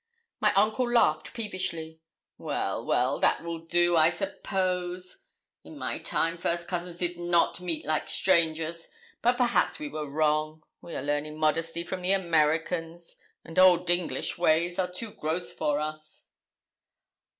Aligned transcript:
My 0.39 0.51
uncle 0.55 0.91
laughed 0.91 1.31
peevishly. 1.31 2.01
'Well, 2.39 2.83
well, 2.83 3.19
that 3.19 3.43
will 3.43 3.59
do, 3.59 3.95
I 3.95 4.09
suppose. 4.09 5.19
In 5.63 5.77
my 5.77 5.99
time 5.99 6.39
first 6.39 6.67
cousins 6.67 6.97
did 6.97 7.19
not 7.19 7.61
meet 7.61 7.85
like 7.85 8.09
strangers; 8.09 8.87
but 9.21 9.37
perhaps 9.37 9.77
we 9.77 9.89
were 9.89 10.09
wrong; 10.09 10.63
we 10.81 10.95
are 10.95 11.03
learning 11.03 11.37
modesty 11.37 11.83
from 11.83 12.01
the 12.01 12.13
Americans, 12.13 13.15
and 13.45 13.59
old 13.59 13.87
English 13.91 14.39
ways 14.39 14.79
are 14.79 14.91
too 14.91 15.11
gross 15.13 15.53
for 15.53 15.79
us.' 15.79 16.25